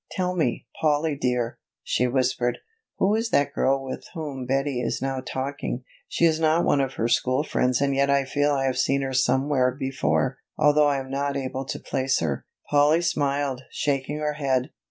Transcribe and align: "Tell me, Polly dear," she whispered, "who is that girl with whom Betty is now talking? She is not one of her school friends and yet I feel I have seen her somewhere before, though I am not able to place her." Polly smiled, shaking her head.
"Tell 0.09 0.35
me, 0.35 0.65
Polly 0.81 1.15
dear," 1.15 1.59
she 1.83 2.07
whispered, 2.07 2.57
"who 2.97 3.13
is 3.13 3.29
that 3.29 3.53
girl 3.53 3.83
with 3.85 4.03
whom 4.15 4.47
Betty 4.47 4.81
is 4.81 4.99
now 4.99 5.21
talking? 5.23 5.83
She 6.07 6.25
is 6.25 6.39
not 6.39 6.65
one 6.65 6.81
of 6.81 6.93
her 6.95 7.07
school 7.07 7.43
friends 7.43 7.81
and 7.81 7.93
yet 7.93 8.09
I 8.09 8.25
feel 8.25 8.49
I 8.49 8.65
have 8.65 8.79
seen 8.79 9.03
her 9.03 9.13
somewhere 9.13 9.69
before, 9.69 10.39
though 10.57 10.87
I 10.87 10.97
am 10.97 11.11
not 11.11 11.37
able 11.37 11.65
to 11.65 11.79
place 11.79 12.19
her." 12.19 12.47
Polly 12.71 13.03
smiled, 13.03 13.61
shaking 13.69 14.17
her 14.17 14.33
head. 14.33 14.71